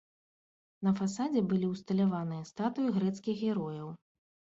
[0.85, 3.93] На фасадзе былі ўсталяваныя статуі грэцкіх герояў.